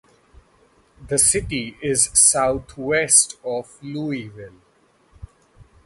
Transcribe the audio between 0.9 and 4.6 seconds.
The city is southwest of Louisville.